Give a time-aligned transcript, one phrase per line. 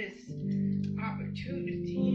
[0.00, 0.30] this
[0.98, 2.09] opportunity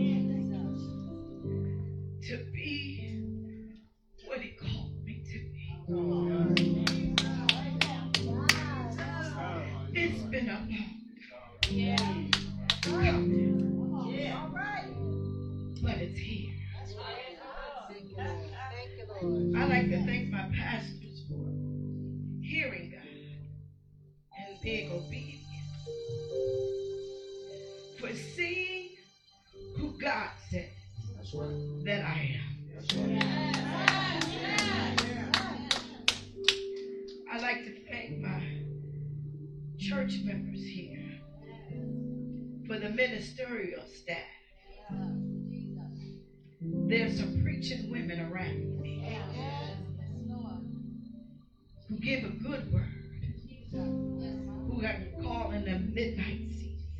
[54.85, 56.91] got called in the midnight season.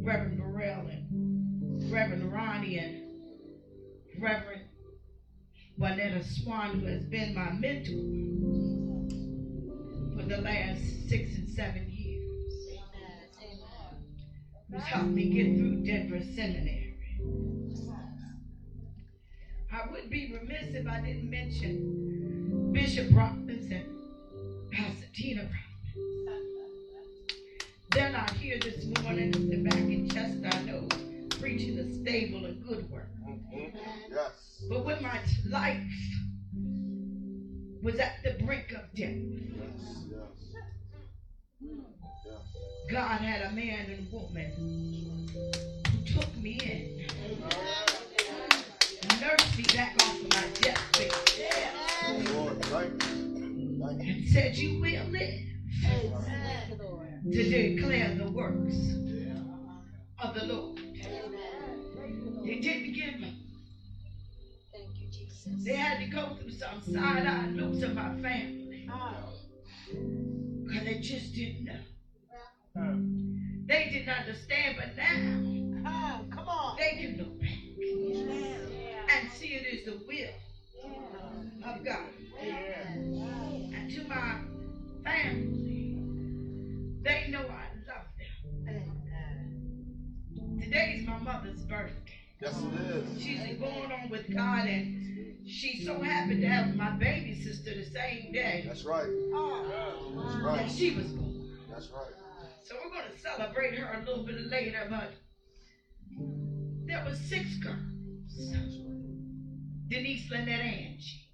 [0.00, 3.02] Reverend Burrell and Reverend Ronnie and
[4.22, 4.62] Reverend
[5.76, 7.90] Juanetta Swan, who has been my mentor
[10.14, 12.52] for the last six and seven years,
[14.70, 16.94] who's helped me get through Denver Seminary.
[19.72, 23.96] I would be remiss if I didn't mention Bishop Robbins and
[24.72, 25.65] Pastor Tina Robbins.
[27.96, 29.30] They're not here this morning.
[29.48, 30.86] They're back in Chester, I know,
[31.40, 33.08] preaching a stable and good word.
[33.26, 33.78] Mm-hmm.
[34.12, 34.62] Yes.
[34.68, 35.18] But when my
[35.48, 35.80] life
[37.82, 40.04] was at the brink of death, Yes.
[40.10, 41.70] Yes.
[42.90, 45.26] God had a man and woman
[45.90, 47.06] who took me in,
[49.22, 51.12] nursed me back off of my deathbed,
[52.34, 53.78] Lord, thank you.
[53.80, 54.12] Thank you.
[54.12, 55.55] and said, You will live
[57.32, 58.76] to declare the works
[60.22, 60.78] of the Lord.
[62.44, 63.34] They didn't give up.
[65.64, 68.88] They had to go through some side eye looks of my family
[70.64, 71.80] because they just didn't know.
[73.66, 76.76] They didn't understand, but now Come on.
[76.76, 77.58] they can look back
[79.16, 80.34] and see it is the will
[81.64, 82.10] of God.
[82.40, 84.40] And to my
[85.06, 86.02] family,
[87.02, 88.92] they know I love them.
[90.60, 91.94] Today is my mother's birthday.
[92.40, 93.22] Yes, it is.
[93.22, 97.84] She's going on with God, and she's so happy to have my baby sister the
[97.84, 99.06] same day That's right.
[99.32, 100.12] Oh.
[100.16, 100.70] That's that right.
[100.70, 101.56] she was born.
[101.70, 102.10] That's right.
[102.64, 105.12] So we're going to celebrate her a little bit later, but
[106.84, 107.78] there were six girls.
[109.88, 111.25] Denise, Lynette, Angie.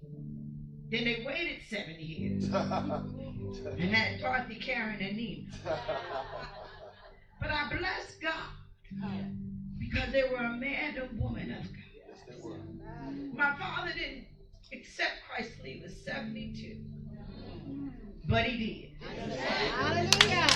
[0.93, 5.49] Then they waited seven years and had Dorothy, Karen, and Nina.
[7.41, 9.25] But I bless God
[9.79, 11.89] because they were a man and a woman of God.
[11.95, 12.57] yes, they were.
[13.33, 14.27] My father didn't
[14.71, 16.77] accept Christ till he was 72.
[18.27, 19.17] But he did.
[19.71, 20.47] Hallelujah.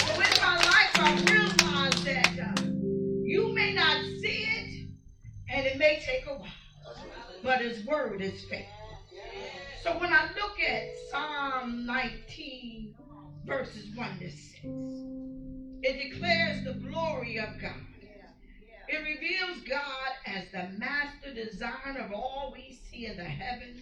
[0.00, 2.62] But with my life, I realized that uh,
[3.24, 4.88] you may not see it,
[5.48, 6.52] and it may take a while,
[7.42, 8.79] but his word is faithful.
[9.82, 12.94] So when I look at Psalm 19,
[13.46, 14.62] verses 1 to 6,
[15.82, 17.80] it declares the glory of God.
[18.88, 23.80] It reveals God as the master designer of all we see in the heavens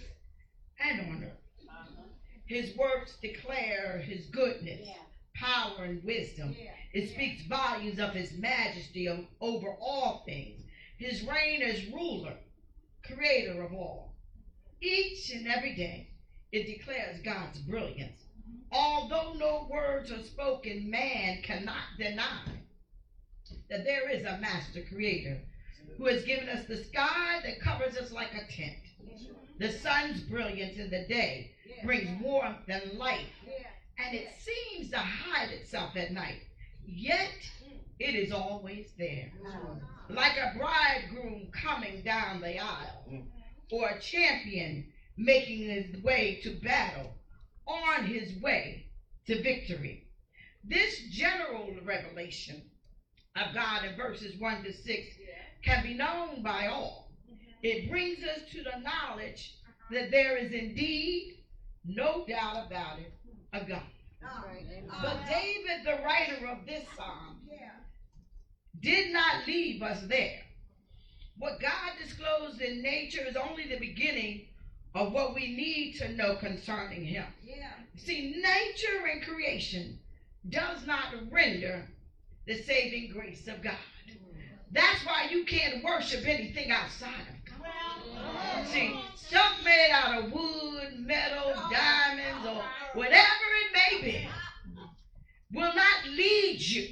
[0.79, 1.67] and on earth.
[2.47, 4.89] His works declare his goodness,
[5.35, 6.55] power, and wisdom.
[6.93, 9.09] It speaks volumes of his majesty
[9.41, 10.63] over all things.
[10.97, 12.35] His reign as ruler,
[13.05, 14.08] creator of all.
[14.81, 16.07] Each and every day,
[16.53, 18.25] it declares God's brilliance.
[18.71, 22.63] Although no words are spoken, man cannot deny
[23.69, 25.39] that there is a master creator
[25.97, 28.77] who has given us the sky that covers us like a tent.
[29.59, 31.51] The sun's brilliance in the day
[31.85, 33.27] brings warmth and light,
[33.99, 36.43] and it seems to hide itself at night.
[36.87, 37.51] Yet
[37.99, 39.33] it is always there.
[40.09, 43.25] Like a bridegroom coming down the aisle,
[43.71, 44.85] or a champion
[45.17, 47.13] making his way to battle,
[47.67, 48.87] on his way
[49.27, 50.01] to victory.
[50.65, 52.63] This general revelation
[53.37, 55.07] of God in verses 1 to 6
[55.65, 57.11] can be known by all.
[57.63, 59.53] It brings us to the knowledge
[59.91, 61.35] that there is indeed
[61.85, 63.13] no doubt about it
[63.53, 63.83] a God.
[65.03, 67.39] But David, the writer of this psalm,
[68.81, 70.41] did not leave us there.
[71.39, 74.47] What God disclosed in nature is only the beginning
[74.95, 77.25] of what we need to know concerning Him.
[77.45, 77.71] Yeah.
[77.97, 79.99] See, nature and creation
[80.49, 81.85] does not render
[82.47, 83.77] the saving grace of God.
[84.73, 88.67] That's why you can't worship anything outside of God.
[88.67, 92.63] See, stuff made out of wood, metal, diamonds, or
[92.95, 94.29] whatever it may be
[95.53, 96.89] will not lead you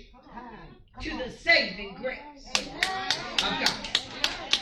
[1.01, 2.19] to the saving grace
[2.57, 3.96] of God.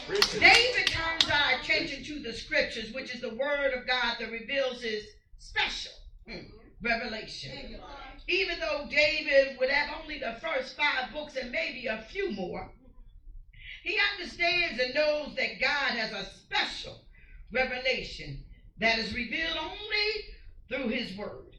[0.06, 4.82] David turns our attention to the scriptures, which is the word of God that reveals
[4.82, 5.02] his
[5.38, 5.92] special
[6.28, 6.40] hmm,
[6.82, 7.80] revelation.
[8.28, 12.70] Even though David would have only the first five books and maybe a few more,
[13.82, 17.00] he understands and knows that God has a special
[17.50, 18.44] revelation
[18.78, 20.26] that is revealed only
[20.68, 21.56] through his word.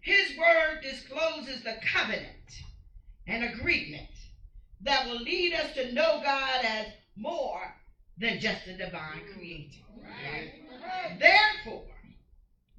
[0.00, 2.62] His word discloses the covenant
[3.28, 4.10] and agreement
[4.80, 6.86] that will lead us to know God as
[7.16, 7.72] more
[8.18, 9.80] than just a divine creator.
[11.18, 11.84] Therefore,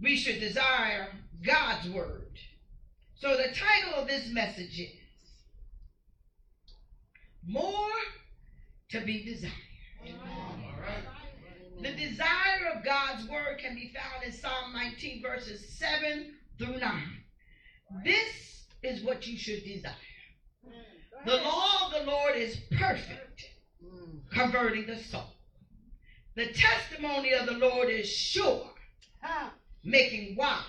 [0.01, 1.07] we should desire
[1.45, 2.39] God's word.
[3.15, 4.89] So the title of this message is
[7.47, 7.91] More
[8.89, 9.53] to be Desired.
[11.81, 17.23] The desire of God's word can be found in Psalm 19, verses 7 through 9.
[18.03, 19.93] This is what you should desire.
[21.25, 23.49] The law of the Lord is perfect,
[24.31, 25.35] converting the soul.
[26.35, 28.69] The testimony of the Lord is sure,
[29.83, 30.63] making wise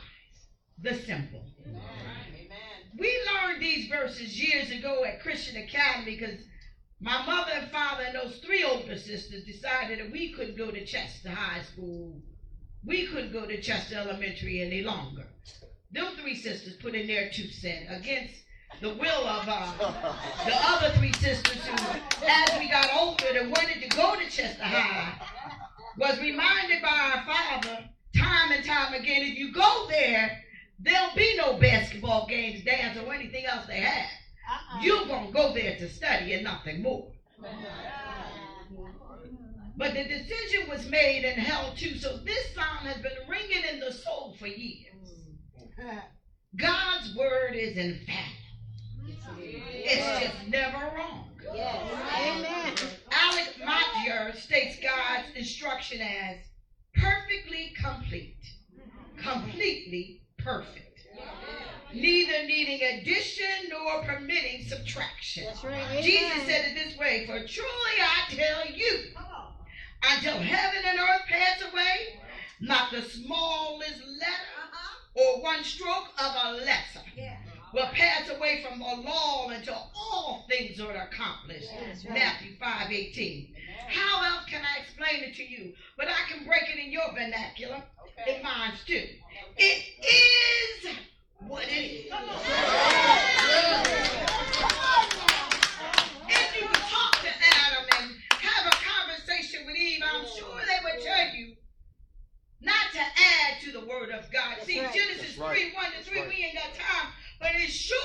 [0.82, 1.44] the simple.
[2.99, 6.40] We learned these verses years ago at Christian Academy because
[7.00, 10.84] my mother and father and those three older sisters decided that we couldn't go to
[10.84, 12.23] Chester High School.
[12.84, 15.26] We couldn't go to Chester Elementary any longer.
[15.90, 18.34] Them three sisters put in their two cents against
[18.80, 19.72] the will of uh,
[20.44, 24.62] the other three sisters who, as we got older and wanted to go to Chester
[24.62, 25.14] High,
[25.98, 30.42] was reminded by our father time and time again, if you go there,
[30.80, 34.10] there'll be no basketball games, dance, or anything else they have.
[34.50, 34.82] Uh-uh.
[34.82, 37.10] You're going to go there to study and nothing more.
[39.78, 43.80] But the decision was made and held to, so this song has been ringing in
[43.80, 44.94] the soul for years.
[46.56, 48.45] God's word is infallible.
[49.38, 51.30] It's just never wrong.
[51.50, 52.74] Amen.
[53.12, 56.38] Alec Motyer states God's instruction as
[56.94, 58.36] perfectly complete,
[59.22, 60.86] completely perfect
[61.96, 65.46] neither needing addition nor permitting subtraction.
[65.64, 66.02] Right.
[66.02, 69.04] Jesus said it this way, for truly I tell you,
[70.02, 72.20] until heaven and earth pass away,
[72.60, 75.20] not the smallest letter uh-huh.
[75.20, 77.02] or one stroke of a letter
[77.73, 81.70] will pass away from the law until all things are accomplished.
[82.08, 83.54] Matthew 5 18.
[83.88, 85.73] How else can I explain it to you?
[85.96, 87.82] But I can break it in your vernacular,
[88.18, 88.37] okay.
[88.37, 89.06] in mine too.
[89.56, 90.96] It is
[91.40, 92.12] what it is.
[96.28, 100.80] If you could talk to Adam and have a conversation with Eve, I'm sure they
[100.85, 101.54] would tell you
[102.61, 104.56] not to add to the word of God.
[104.56, 104.92] That's See, right.
[104.92, 105.56] Genesis right.
[105.56, 106.28] 3 1 to 3, right.
[106.28, 108.00] we ain't got time, but it's short.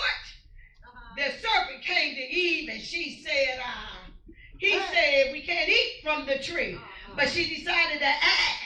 [0.84, 1.16] Uh-huh.
[1.16, 6.26] The serpent came to Eve and she said, uh, he said, we can't eat from
[6.26, 6.76] the tree.
[6.76, 7.14] Uh-huh.
[7.16, 8.62] But she decided to add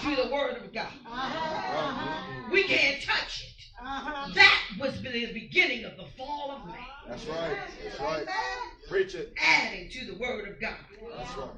[0.00, 0.92] to the word of God.
[1.06, 2.50] Uh-huh.
[2.52, 3.64] We can't touch it.
[3.82, 4.30] Uh-huh.
[4.34, 6.76] That was the beginning of the fall of man.
[7.08, 7.58] That's right.
[7.82, 8.26] That's right.
[8.88, 9.32] Preach it.
[9.38, 10.76] Adding to the word of God.
[11.16, 11.48] That's right.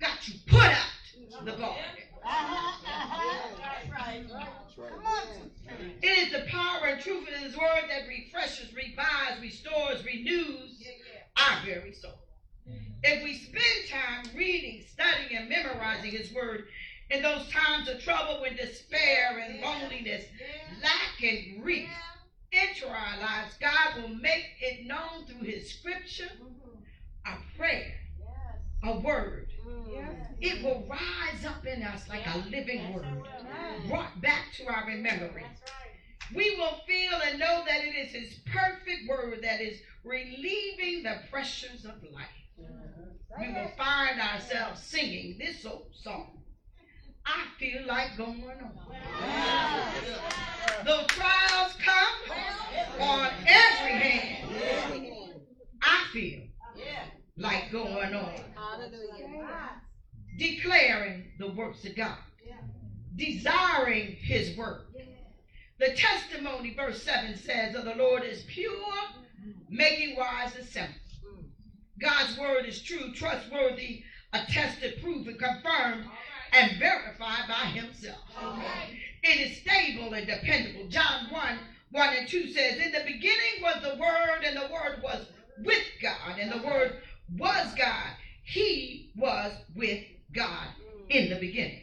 [0.00, 0.86] Got you put out
[1.44, 1.82] the garden.
[2.24, 4.24] That's right.
[6.02, 10.82] It is the power and truth of His word that refreshes, revives, restores, renews
[11.36, 12.18] our very soul.
[13.02, 16.66] If we spend time reading, studying, and memorizing His word,
[17.10, 20.24] in those times of trouble when despair and loneliness,
[20.82, 21.88] lack and grief
[22.52, 27.32] enter our lives, God will make it known through his scripture, mm-hmm.
[27.32, 27.94] a prayer,
[28.82, 29.51] a word.
[30.40, 33.06] It will rise up in us like a living word,
[33.88, 35.60] brought back to our remembrance.
[36.34, 41.18] We will feel and know that it is his perfect word that is relieving the
[41.30, 42.26] pressures of life.
[43.38, 46.42] We will find ourselves singing this old song.
[47.24, 48.72] I feel like going on.
[50.84, 52.36] The trials come
[53.00, 55.42] on every hand.
[55.82, 56.42] I feel
[57.36, 58.34] like going on.
[60.38, 62.18] Declaring the works of God.
[63.16, 64.86] Desiring his work.
[65.78, 68.72] The testimony, verse 7 says, of the Lord is pure,
[69.68, 70.94] making wise the simple.
[72.00, 76.06] God's word is true, trustworthy, attested, proven, confirmed,
[76.52, 78.20] and verified by himself.
[79.22, 80.88] It is stable and dependable.
[80.88, 81.58] John 1
[81.92, 85.26] 1 and 2 says, In the beginning was the Word, and the Word was
[85.58, 87.02] with God, and the Word
[87.36, 88.10] was God.
[88.44, 90.68] He was with God
[91.08, 91.82] in the beginning.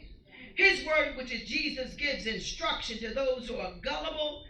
[0.56, 4.44] His word, which is Jesus, gives instruction to those who are gullible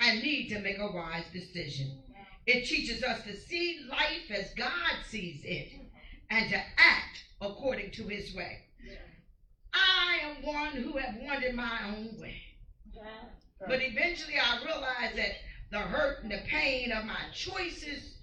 [0.00, 1.98] and need to make a wise decision.
[2.46, 5.72] It teaches us to see life as God sees it
[6.30, 8.58] and to act according to his way.
[9.72, 12.40] I am one who have wanted my own way.
[13.66, 15.32] But eventually I realized that
[15.70, 18.13] the hurt and the pain of my choices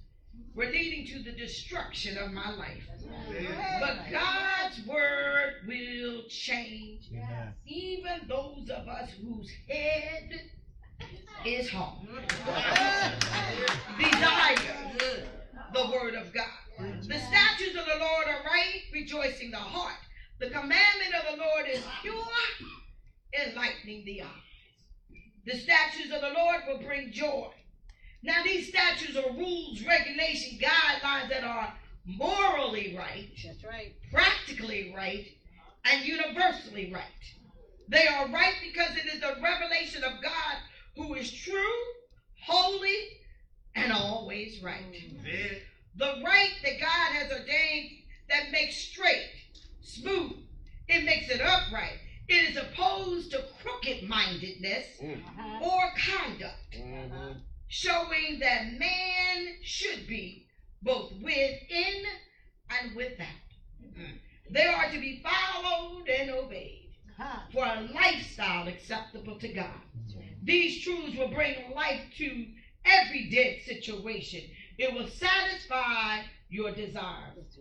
[0.54, 2.88] were leading to the destruction of my life.
[3.80, 7.10] But God's word will change
[7.66, 10.42] even those of us whose head
[11.46, 12.08] is hard.
[13.98, 14.56] Desire
[15.74, 16.46] the word of God.
[17.08, 20.00] The statutes of the Lord are right, rejoicing the heart.
[20.40, 22.16] The commandment of the Lord is pure,
[23.46, 24.30] enlightening the eyes.
[25.46, 27.52] The statutes of the Lord will bring joy.
[28.24, 31.74] Now, these statutes are rules, regulation, guidelines that are
[32.06, 33.94] morally right, That's right.
[34.12, 35.26] practically right,
[35.86, 37.04] and universally right.
[37.88, 40.58] They are right because it is the revelation of God
[40.96, 41.78] who is true,
[42.44, 42.96] holy,
[43.76, 44.86] and always right.
[45.96, 47.92] The right that God has ordained
[48.30, 49.30] that makes straight,
[49.82, 50.34] smooth,
[50.88, 51.98] it makes it upright.
[52.28, 55.60] It is opposed to crooked mindedness Uh-huh.
[55.66, 57.42] or conduct Mhm.
[57.72, 60.46] Showing that man should be
[60.84, 62.04] both within
[62.70, 63.28] and without.
[63.82, 64.12] Mm-hmm.
[64.52, 67.40] They are to be followed and obeyed Huh.
[67.54, 69.82] for a lifestyle acceptable to God.
[70.44, 72.46] These truths will bring life to
[72.84, 74.42] every dead situation.
[74.80, 77.58] It will satisfy your desires.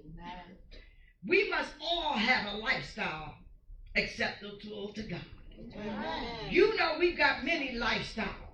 [1.29, 3.35] We must all have a lifestyle
[3.97, 5.21] acceptable to God.
[6.49, 8.50] You know we've got many lifestyles.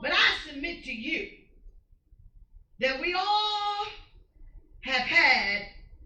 [0.00, 1.28] But I submit to you
[2.80, 3.86] that we all
[4.82, 5.62] have had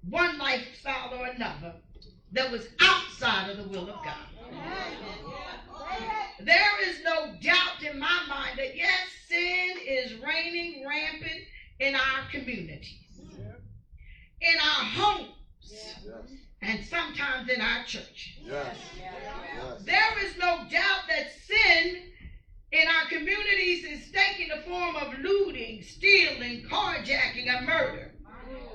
[0.08, 1.74] one lifestyle or another
[2.32, 4.16] that was outside of the will of God.
[6.40, 11.42] There is no doubt in my mind that yes, sin is reigning rampant
[11.78, 12.96] in our communities,
[14.40, 15.28] in our homes,
[16.62, 18.38] and sometimes in our church.
[18.44, 18.76] Yes.
[18.98, 19.82] Yes.
[19.84, 21.96] There is no doubt that sin
[22.72, 28.12] in our communities is taking the form of looting, stealing, carjacking, and murder.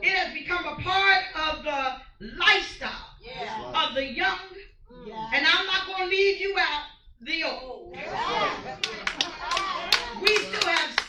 [0.02, 3.88] It has become a part of the lifestyle Yeah.
[3.88, 4.40] of the young,
[5.06, 5.30] Yeah.
[5.34, 6.84] and I'm not going to leave you out,
[7.22, 7.94] the old.
[10.22, 11.07] We still have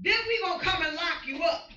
[0.00, 1.70] Then we gonna come and lock you up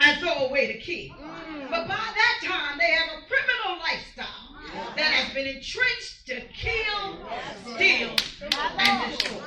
[0.00, 1.12] and throw away the key.
[1.16, 1.70] Mm.
[1.70, 7.18] But by that time, they have a criminal lifestyle that has been entrenched to kill,
[7.74, 8.10] steal,
[8.78, 9.40] and destroy.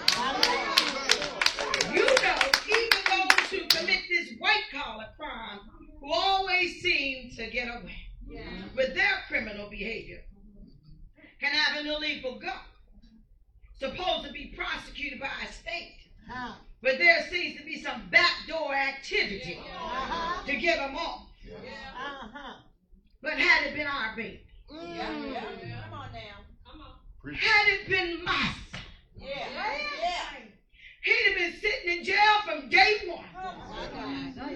[1.93, 5.59] You know, even those who commit this white collar crime
[5.99, 8.09] who always seem to get away
[8.75, 10.21] with their criminal behavior
[11.39, 12.53] can have an illegal gun
[13.79, 15.95] supposed to be prosecuted by a state.
[16.29, 16.53] Huh.
[16.81, 20.45] But there seems to be some backdoor activity Uh-huh.
[20.45, 21.27] to get them off.
[21.47, 22.53] Uh-huh.
[23.21, 24.97] But had it been our baby, Mm.
[24.99, 26.45] Come on now.
[27.23, 27.39] Preach.
[27.43, 28.81] had it been my son,
[29.17, 29.47] Yeah.
[29.49, 30.25] Yeah.
[31.01, 33.25] he'd have been sitting in jail from day one.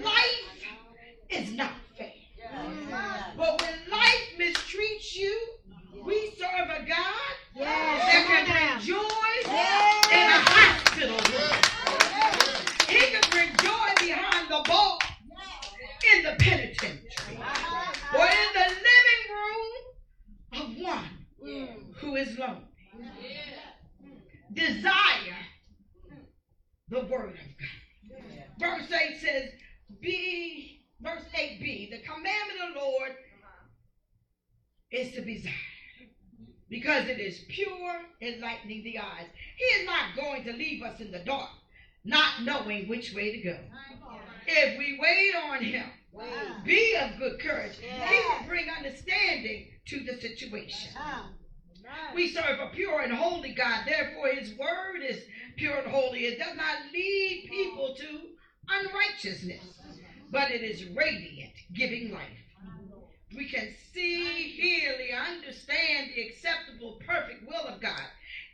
[0.02, 0.44] Life
[1.30, 2.12] is not fair.
[3.36, 5.36] But when life mistreats you,
[6.04, 8.12] we serve a God Yes.
[8.12, 10.06] that Come can bring joy Yes.
[10.12, 11.52] in a hospital room.
[12.88, 14.98] He can bring joy behind the bar
[16.14, 17.38] in the penitentiary
[18.16, 19.72] or in the living room
[20.52, 21.26] of one
[22.00, 22.64] who is lonely.
[26.88, 28.18] the word of God.
[28.58, 29.50] Verse 8 says,
[30.00, 33.12] Be, verse 8b, the commandment of the Lord
[34.90, 35.54] is to be desired
[36.68, 39.26] because it is pure, enlightening the eyes.
[39.56, 41.50] He is not going to leave us in the dark,
[42.04, 43.56] not knowing which way to go.
[44.46, 45.86] If we wait on Him,
[46.64, 50.92] be of good courage, He will bring understanding to the situation.
[52.14, 55.22] We serve a pure and holy God, therefore, His word is
[55.56, 56.26] pure and holy.
[56.26, 58.20] It does not lead people to
[58.68, 59.80] unrighteousness,
[60.30, 62.28] but it is radiant, giving life.
[63.36, 68.02] We can see, hearly understand the acceptable, perfect will of God.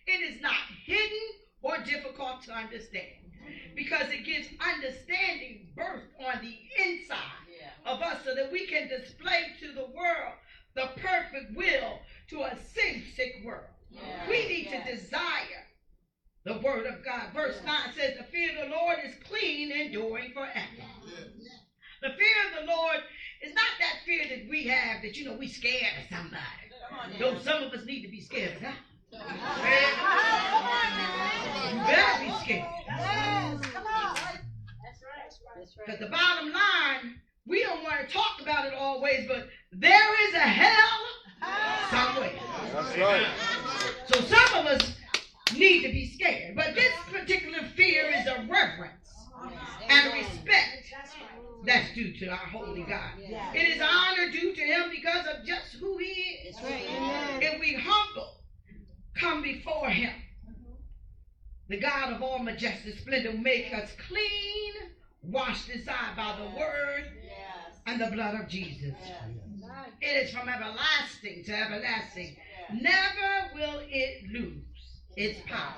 [0.07, 1.19] It is not hidden
[1.63, 3.30] or difficult to understand
[3.75, 7.41] because it gives understanding birth on the inside
[7.87, 10.35] of us so that we can display to the world
[10.75, 11.99] the perfect will
[12.29, 13.65] to a sin sick world.
[14.29, 15.67] We need to desire
[16.45, 17.33] the word of God.
[17.35, 20.85] Verse 9 says, The fear of the Lord is clean, and enduring forever.
[22.03, 22.97] The fear of the Lord
[23.43, 27.19] is not that fear that we have that, you know, we scared of somebody.
[27.19, 28.75] Though some of us need to be scared of God.
[29.13, 29.19] You
[31.81, 32.80] better be scared.
[35.77, 40.35] Because the bottom line, we don't want to talk about it always, but there is
[40.35, 41.01] a hell
[41.91, 42.33] somewhere.
[42.73, 43.27] That's right.
[44.13, 44.97] So some of us
[45.55, 46.55] need to be scared.
[46.57, 49.11] But this particular fear is a reverence
[49.89, 50.93] and respect
[51.65, 53.13] that's due to our holy God.
[53.55, 56.57] It is honor due to him because of just who he is.
[57.41, 58.43] If we humble,
[59.15, 60.13] come before him,
[61.71, 64.73] the God of all majestic splendor make us clean,
[65.23, 67.05] washed inside by the word
[67.87, 68.93] and the blood of Jesus.
[70.03, 72.37] It is from everlasting to everlasting.
[72.73, 74.65] Never will it lose
[75.17, 75.75] its power.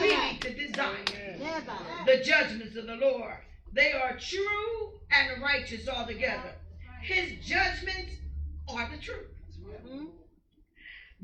[0.00, 0.96] We need to desire
[2.04, 3.36] the judgments of the Lord.
[3.72, 6.54] They are true and righteous altogether.
[7.02, 8.14] His judgments
[8.68, 9.30] are the truth.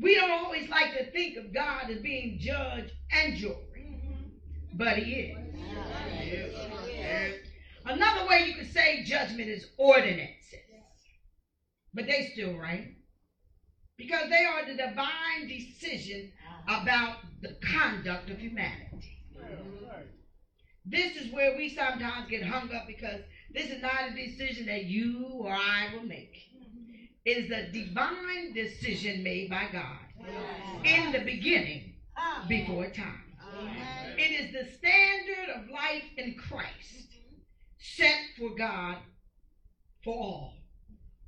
[0.01, 4.77] We don't always like to think of God as being judge and jury, mm-hmm.
[4.77, 5.39] but He is.
[7.85, 10.61] Another way you could say judgment is ordinances,
[11.93, 12.95] but they still right
[13.99, 16.33] because they are the divine decision
[16.69, 19.19] about the conduct of humanity.
[20.85, 23.21] This is where we sometimes get hung up because
[23.55, 26.52] this is not a decision that you or I will make.
[27.25, 29.99] It is a divine decision made by God
[30.85, 31.95] in the beginning
[32.49, 33.33] before time.
[34.19, 37.07] It is the standard of life in Christ
[37.79, 38.97] set for God
[40.03, 40.55] for all.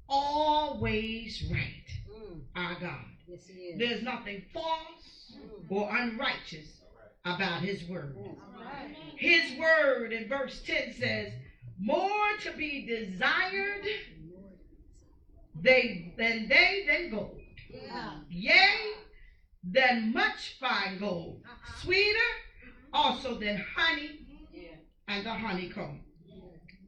[0.09, 1.89] Always right,
[2.57, 3.05] our God.
[3.79, 5.37] There's nothing false
[5.69, 6.81] or unrighteous
[7.25, 8.17] about his word.
[9.17, 11.33] His word in verse 10 says,
[11.79, 13.87] more to be desired
[15.61, 17.41] they, than they than gold.
[18.31, 18.95] Yea,
[19.63, 21.41] than much fine gold.
[21.45, 21.81] Uh-huh.
[21.83, 22.95] Sweeter mm-hmm.
[22.95, 24.21] also than honey
[25.09, 26.01] and the honeycomb.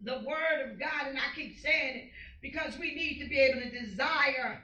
[0.02, 3.61] The word of God, and I keep saying it because we need to be able
[3.61, 4.62] to desire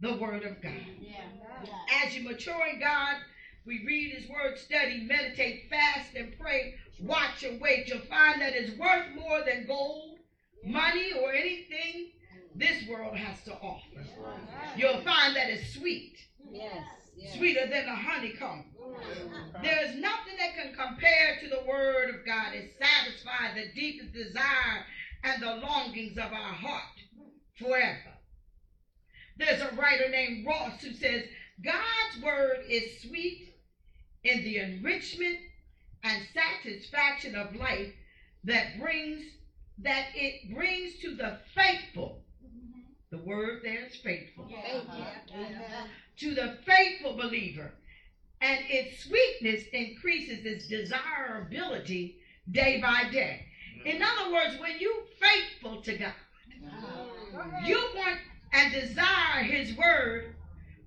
[0.00, 0.72] the word of God.
[2.04, 3.16] As you mature in God,
[3.64, 6.74] we read his word, study, meditate, fast, and pray.
[7.00, 7.88] Watch and wait.
[7.88, 10.18] You'll find that it's worth more than gold,
[10.64, 12.10] money, or anything
[12.54, 14.04] this world has to offer.
[14.76, 16.16] You'll find that it's sweet,
[17.34, 18.64] sweeter than the honeycomb.
[19.62, 22.54] There is nothing that can compare to the word of God.
[22.54, 24.84] It satisfies the deepest desire
[25.24, 26.82] and the longings of our heart
[27.58, 28.12] forever.
[29.38, 31.24] There's a writer named Ross who says,
[31.64, 33.54] God's word is sweet
[34.24, 35.38] in the enrichment
[36.04, 37.92] and satisfaction of life
[38.44, 39.22] that brings
[39.78, 42.21] that it brings to the faithful.
[43.12, 44.46] The word there is faithful.
[44.50, 45.86] Uh-huh.
[46.16, 47.70] To the faithful believer.
[48.40, 52.16] And its sweetness increases its desirability
[52.50, 53.44] day by day.
[53.78, 53.86] Mm-hmm.
[53.86, 56.14] In other words, when you faithful to God,
[56.64, 57.64] mm-hmm.
[57.66, 58.18] you want
[58.54, 60.34] and desire his word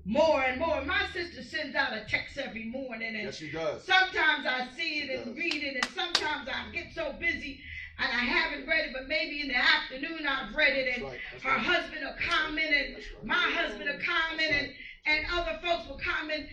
[0.04, 0.84] more and more.
[0.84, 3.84] My sister sends out a text every morning and Yes, she does.
[3.84, 7.60] sometimes I see it and read it and sometimes I get so busy
[8.00, 11.14] and I haven't read it, but maybe in the afternoon I've read it and That's
[11.14, 11.20] right.
[11.32, 11.60] That's her right.
[11.60, 14.72] husband will comment and my husband will comment and,
[15.06, 16.46] and other folks will comment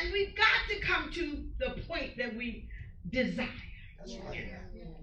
[0.00, 2.68] and we've got to come to the point that we
[3.10, 3.48] desire
[3.98, 4.48] That's right.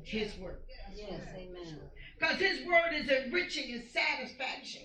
[0.03, 0.59] his word.
[0.95, 1.79] Yes, amen.
[2.19, 4.83] Because his word is enriching and satisfaction.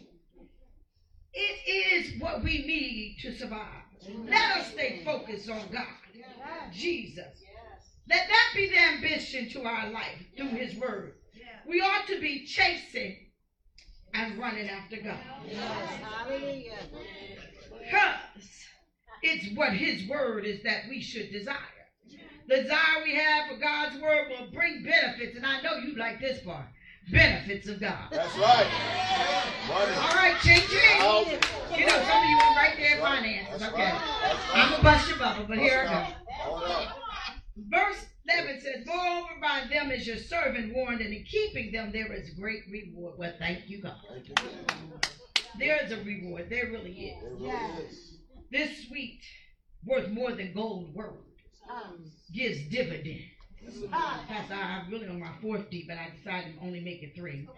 [1.35, 3.67] It is what we need to survive.
[4.29, 5.87] Let us stay focused on God,
[6.73, 7.43] Jesus,
[8.09, 11.15] Let that be the ambition to our life through His Word.
[11.67, 13.17] We ought to be chasing
[14.15, 15.19] and running after God.
[15.53, 16.79] Hallelujah.
[17.85, 18.17] Because
[19.23, 21.57] it's what His Word is that we should desire.
[22.49, 26.21] The desire we have for God's Word will bring benefits, and I know you like
[26.21, 26.67] this part
[27.11, 28.09] benefits of God.
[28.11, 28.67] That's right.
[29.69, 29.93] Money.
[29.97, 31.79] All right, ching ching.
[31.79, 33.61] You know, some of you are right there in finances.
[33.61, 33.83] That's Okay.
[33.83, 34.21] right.
[34.23, 37.02] That's I'm going to bust your bubble, but here I go.
[37.57, 37.89] Hold up.
[37.89, 42.13] Verse 11 says, Moreover, by them is your servant warned, and in keeping them there
[42.13, 43.15] is great reward.
[43.19, 43.97] Well, thank you, God.
[44.09, 44.35] Thank you.
[45.59, 46.47] There is a reward.
[46.49, 47.23] There really is.
[47.23, 47.81] It really Yes.
[47.91, 48.19] is.
[48.51, 49.21] This sweet,
[49.85, 51.19] worth more than gold word,
[51.69, 53.23] Um, gives dividend.
[53.93, 57.15] ah, Pastor, I'm really on my fourth D, but I decided to only make it
[57.15, 57.49] three.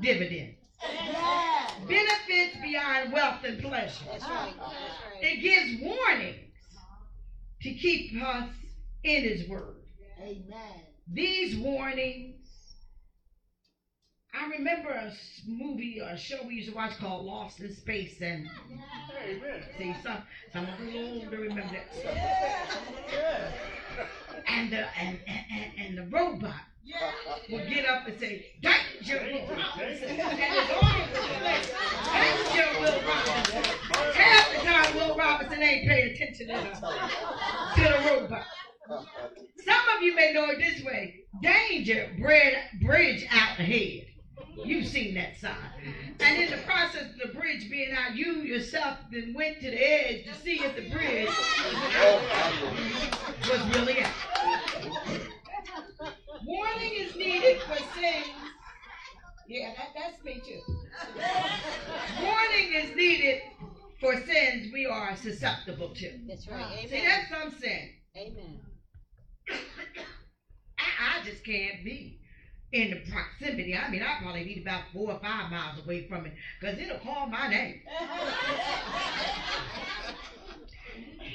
[0.00, 0.54] Dividend.
[0.82, 1.70] yeah.
[1.86, 4.04] Benefits beyond wealth and pleasure.
[4.10, 4.54] That's right.
[4.56, 5.22] That's right.
[5.22, 6.51] It gives warnings
[7.62, 8.48] to keep us
[9.04, 9.76] in His Word.
[10.20, 10.82] Amen.
[11.12, 12.36] These warnings,
[14.34, 15.12] I remember a
[15.46, 18.48] movie or a show we used to watch called Lost in Space, and
[19.24, 19.62] Amen.
[19.78, 20.22] see some
[20.52, 22.96] some of the older remember that.
[23.12, 23.50] Yeah.
[24.48, 26.54] And the and, and, and- and the robot
[27.50, 31.52] would get up and say, "Danger, Will Robinson!" And it's all over the.
[32.12, 33.62] Danger, Will Robinson.
[34.14, 36.60] Half the time, Will Robinson ain't paying attention to the,
[37.74, 38.46] to the robot.
[39.64, 44.06] Some of you may know it this way: danger, bread, bridge out ahead.
[44.64, 45.56] You've seen that sign.
[46.20, 49.76] And in the process of the bridge being out, you yourself then went to the
[49.76, 52.20] edge to see if the bridge oh,
[53.50, 55.30] was really out.
[56.44, 58.26] Warning is needed for sins.
[59.46, 60.60] Yeah, that, that's me too.
[62.22, 63.42] Warning is needed
[64.00, 66.18] for sins we are susceptible to.
[66.26, 66.86] That's right.
[66.88, 67.08] See, Amen.
[67.08, 67.90] that's some sin.
[68.16, 68.60] Amen.
[70.78, 72.18] I, I just can't be
[72.72, 73.76] in the proximity.
[73.76, 76.98] I mean, I probably need about four or five miles away from it because it'll
[76.98, 77.80] call my name.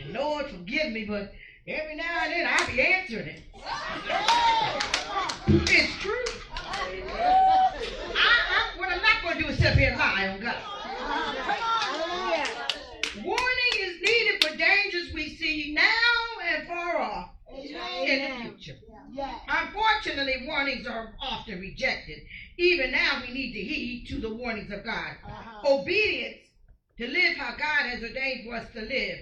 [0.09, 1.31] Lord, forgive me, but
[1.67, 3.43] every now and then I be answering it.
[5.49, 6.13] It's true.
[6.51, 7.01] I,
[8.15, 10.55] I, what I'm not going to do is sit here and lie on God.
[13.23, 15.83] Warning is needed for dangers we see now
[16.53, 18.77] and far off in the future.
[19.47, 22.19] Unfortunately, warnings are often rejected.
[22.57, 25.15] Even now, we need to heed to the warnings of God.
[25.25, 25.75] Uh-huh.
[25.79, 26.37] Obedience
[26.97, 29.19] to live how God has ordained for us to live.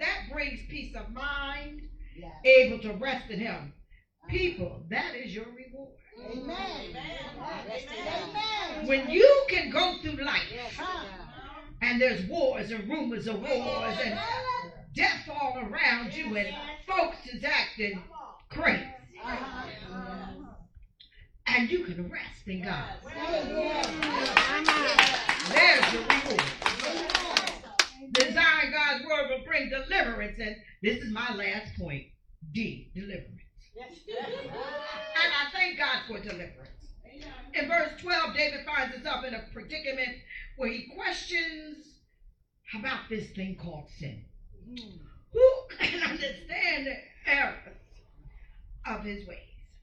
[0.00, 1.82] That brings peace of mind,
[2.16, 2.32] Yes.
[2.44, 3.72] able to rest in Him.
[4.28, 5.94] People, that is your reward.
[6.18, 6.90] Amen.
[6.90, 7.80] Amen.
[7.88, 8.86] Amen.
[8.86, 11.04] When you can go through life Huh.
[11.82, 14.18] and there's wars and rumors of wars and
[14.94, 16.54] death all around you and
[16.86, 18.02] folks is acting
[18.50, 18.84] crazy,
[19.22, 20.32] Uh-huh.
[21.46, 22.94] and you can rest in God.
[23.16, 23.84] Amen.
[25.48, 27.29] There's your reward.
[28.12, 32.06] Design God's word will bring deliverance, and this is my last point.
[32.52, 33.42] D, deliverance.
[33.76, 36.70] And I thank God for deliverance.
[37.54, 40.16] In verse 12, David finds himself in a predicament
[40.56, 41.84] where he questions
[42.78, 44.24] about this thing called sin.
[44.66, 44.96] Hmm.
[45.32, 46.96] Who can understand the
[47.26, 47.76] errors
[48.86, 49.38] of his ways?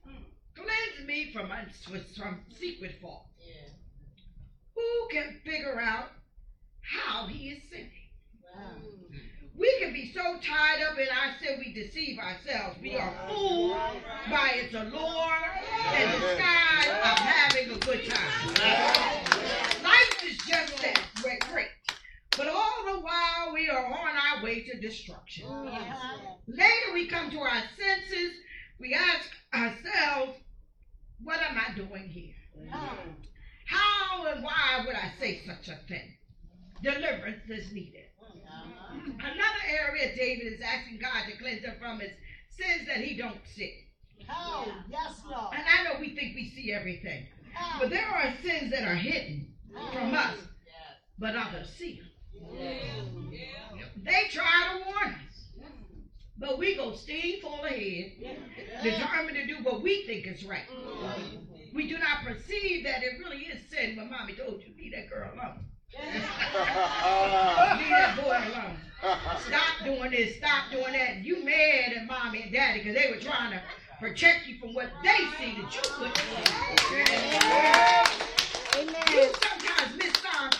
[0.06, 0.22] Hmm.
[0.54, 3.28] Cleanse me from, uns- from secret faults.
[4.74, 6.10] Who can figure out
[6.80, 7.97] how he is sinning?
[9.56, 12.76] We can be so tied up in our sin we deceive ourselves.
[12.80, 13.76] We are fooled
[14.30, 15.38] by its allure
[15.94, 18.54] and the disguise of having a good time.
[19.82, 21.00] Life is just that.
[21.24, 21.66] We're great.
[22.36, 25.48] But all the while we are on our way to destruction.
[26.46, 28.32] Later we come to our senses.
[28.78, 30.38] We ask ourselves,
[31.24, 32.36] what am I doing here?
[33.66, 36.16] How and why would I say such a thing?
[36.80, 38.07] Deliverance is needed.
[39.20, 42.12] Another area David is asking God to cleanse him from is
[42.50, 43.84] sins that he don't see.
[44.30, 45.54] Oh, yes, Lord.
[45.56, 47.26] And I know we think we see everything,
[47.80, 49.54] but there are sins that are hidden
[49.92, 50.36] from us,
[51.18, 52.08] but others see them.
[54.02, 55.48] They try to warn us,
[56.38, 58.12] but we go steam full ahead,
[58.82, 60.68] determined to do what we think is right.
[61.74, 65.10] We do not perceive that it really is sin when mommy told you, leave that
[65.10, 65.64] girl alone.
[65.98, 68.76] Leave that boy alone.
[69.46, 70.36] Stop doing this.
[70.36, 71.24] Stop doing that.
[71.24, 73.62] You mad at mommy and daddy because they were trying to
[74.00, 76.18] protect you from what they see that you couldn't.
[78.76, 79.04] Amen.
[79.12, 80.50] You sometimes miss Psalm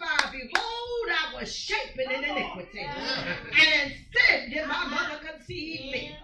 [0.00, 2.80] five, Behold, I was shaping in iniquity.
[2.80, 6.16] And in sin did my mother conceive me.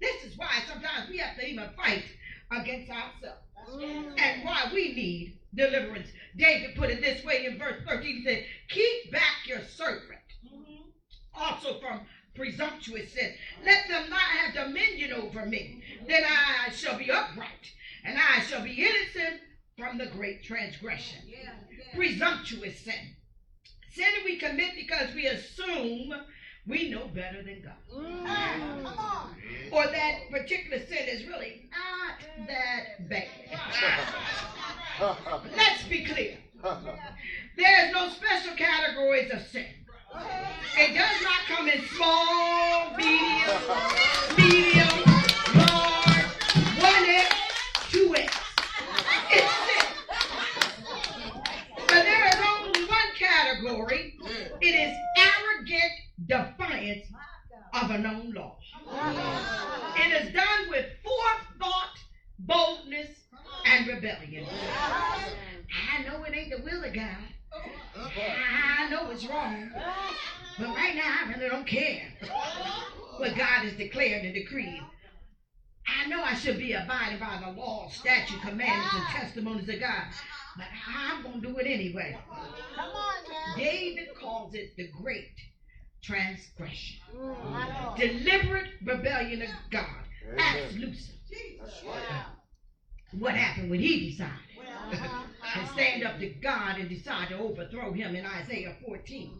[0.00, 2.04] This is why sometimes we have to even fight
[2.50, 3.42] against ourselves.
[4.18, 6.08] And why we need deliverance.
[6.36, 8.16] David put it this way in verse 13.
[8.16, 10.82] He said, Keep back your servant mm-hmm.
[11.34, 12.00] also from
[12.34, 13.32] presumptuous sin.
[13.64, 15.82] Let them not have dominion over me.
[16.08, 17.72] Then I shall be upright,
[18.04, 19.40] and I shall be innocent
[19.78, 21.18] from the great transgression.
[21.94, 23.16] Presumptuous sin.
[23.92, 26.14] Sin we commit because we assume
[26.66, 27.74] we know better than God.
[27.94, 28.24] Mm.
[28.26, 29.36] Ah, come on.
[29.72, 33.26] Or that particular sin is really not that bad.
[35.56, 36.36] Let's be clear.
[37.54, 39.66] There is no special categories of sin.
[40.78, 42.51] It does not come in small,
[81.96, 82.18] anyway.
[82.74, 83.56] Come on now.
[83.56, 85.30] David calls it the great
[86.02, 86.98] transgression.
[87.50, 88.00] My Lord.
[88.00, 89.86] Deliberate rebellion of God.
[90.38, 90.80] Ask Amen.
[90.80, 91.12] Lucifer.
[91.86, 92.24] Right.
[93.18, 94.32] What happened when he decided
[94.92, 95.60] Uh-huh.
[95.60, 99.38] to stand up to God and decide to overthrow him in Isaiah 14?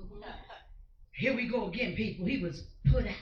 [1.14, 2.26] Here we go again, people.
[2.26, 3.14] He was put out.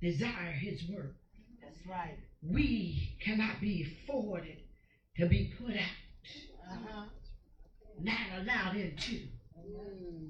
[0.00, 1.14] Desire his word.
[1.62, 2.18] That's right.
[2.42, 4.58] We cannot be afforded
[5.16, 5.96] to be put out,
[6.72, 7.04] Uh-huh.
[8.00, 9.20] not allowed into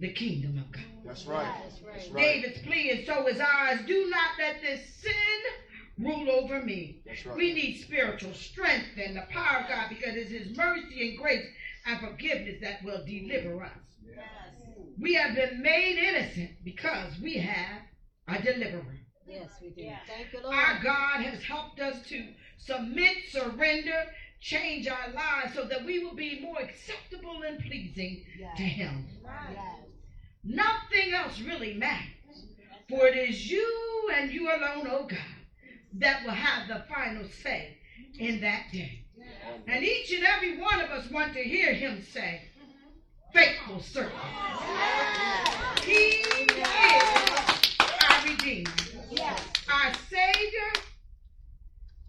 [0.01, 0.85] the kingdom of God.
[1.05, 1.55] That's right.
[1.93, 2.23] That's right.
[2.23, 3.81] David's plea, and so is ours.
[3.87, 7.01] Do not let this sin rule over me.
[7.07, 7.37] That's right.
[7.37, 11.47] We need spiritual strength and the power of God because it's His mercy and grace
[11.87, 13.71] and forgiveness that will deliver us.
[14.05, 14.17] Yes.
[15.01, 17.83] We have been made innocent because we have
[18.29, 18.99] a deliverer.
[19.27, 19.91] Yes, we do.
[20.07, 20.55] Thank you, Lord.
[20.55, 22.29] Our God has helped us to
[22.59, 24.05] submit, surrender,
[24.43, 28.57] change our lives so that we will be more acceptable and pleasing Yes.
[28.57, 29.07] to Him.
[29.23, 29.59] Yes.
[30.45, 32.09] Nothing else really matters.
[32.89, 35.19] For it is you and you alone, oh God,
[35.95, 37.79] that will have the final say
[38.19, 39.05] in that day.
[39.69, 42.43] And each and every one of us want to hear him say,
[43.33, 44.13] faithful servant.
[45.85, 46.67] He is
[47.79, 48.71] our Redeemer,
[49.13, 49.41] Yes.
[49.73, 50.83] our Savior,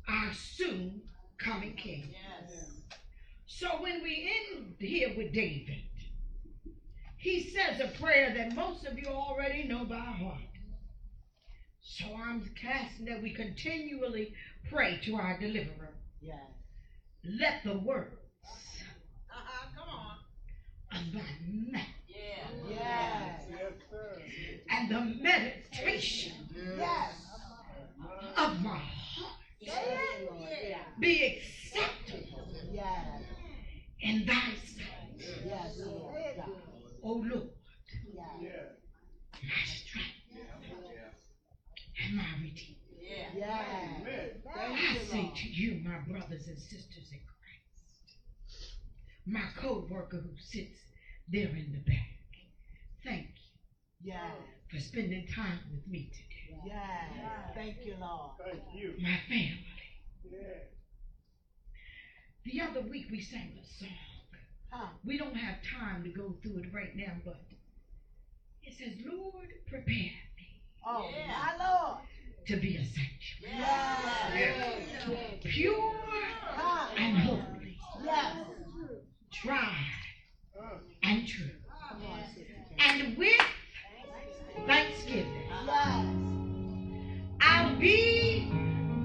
[0.07, 1.01] our soon
[1.37, 2.09] coming King.
[2.11, 2.51] Yes.
[3.45, 5.83] So when we end here with David,
[7.17, 10.41] he says a prayer that most of you already know by heart.
[11.81, 14.33] So I'm casting that we continually
[14.69, 15.89] pray to our deliverer.
[16.21, 16.39] Yes.
[17.39, 18.15] Let the words
[19.29, 20.17] Uh-huh, come on.
[20.91, 21.21] of my
[21.71, 22.47] mouth Yeah.
[22.69, 23.45] Yes.
[24.69, 26.33] and the meditation
[26.77, 27.13] Yes.
[28.37, 29.02] of my heart Yes.
[30.99, 32.47] Be acceptable
[34.01, 35.43] in thy sight.
[35.45, 35.79] Yes.
[35.79, 37.49] Lord
[39.43, 40.13] my strength
[42.03, 42.77] and my redeemer.
[44.55, 48.77] I say to you, my brothers and sisters in Christ,
[49.25, 50.79] my co-worker who sits
[51.29, 52.17] there in the back,
[53.03, 53.32] thank
[54.03, 54.35] Yes.
[54.69, 56.59] for spending time with me today.
[56.65, 57.53] Yes.
[57.55, 58.31] Thank you, Lord.
[58.43, 58.93] Thank you.
[59.01, 59.59] My family.
[62.45, 63.89] The other week we sang a song.
[64.69, 64.87] Huh.
[65.05, 67.39] We don't have time to go through it right now, but
[68.63, 71.27] it says, Lord, prepare me Oh, Yeah.
[71.57, 71.99] my Lord.
[72.47, 75.07] to be a sanctuary, Yes.
[75.07, 75.39] Yes.
[75.43, 75.93] pure
[76.41, 76.93] Huh.
[76.97, 78.47] and holy, Yes.
[79.31, 79.85] tried
[81.03, 81.51] and true,
[81.89, 82.53] Come on, sister.
[82.79, 83.41] and with
[84.65, 85.43] thanksgiving.
[85.65, 86.05] Yes.
[87.41, 88.47] I'll be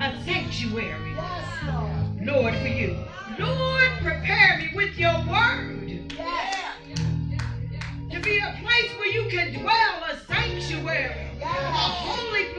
[0.00, 2.26] a sanctuary, Yes, Lord.
[2.26, 2.96] Lord, for you.
[3.38, 6.56] Lord, prepare me with your word Yes.
[8.12, 12.57] to be a place where you can dwell, a sanctuary, a holy place